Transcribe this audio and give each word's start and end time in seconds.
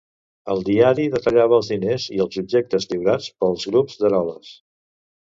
El 0.53 0.63
diari 0.69 1.05
detallava 1.17 1.59
els 1.59 1.69
diners 1.75 2.09
i 2.17 2.23
els 2.27 2.41
objectes 2.45 2.91
lliurats, 2.95 3.31
pels 3.45 3.71
grups 3.73 4.03
d'Eroles. 4.05 4.55